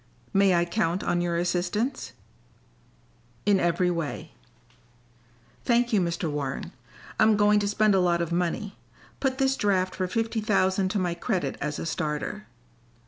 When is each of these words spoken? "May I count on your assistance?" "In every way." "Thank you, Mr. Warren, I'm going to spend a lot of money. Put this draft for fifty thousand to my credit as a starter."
"May 0.33 0.55
I 0.55 0.65
count 0.65 1.03
on 1.03 1.21
your 1.21 1.37
assistance?" 1.37 2.13
"In 3.45 3.59
every 3.59 3.91
way." 3.91 4.31
"Thank 5.63 5.93
you, 5.93 6.01
Mr. 6.01 6.27
Warren, 6.27 6.71
I'm 7.19 7.37
going 7.37 7.59
to 7.59 7.67
spend 7.67 7.93
a 7.93 7.99
lot 7.99 8.19
of 8.19 8.31
money. 8.31 8.79
Put 9.19 9.37
this 9.37 9.55
draft 9.55 9.93
for 9.93 10.07
fifty 10.07 10.41
thousand 10.41 10.89
to 10.89 10.97
my 10.97 11.13
credit 11.13 11.55
as 11.61 11.77
a 11.77 11.85
starter." 11.85 12.47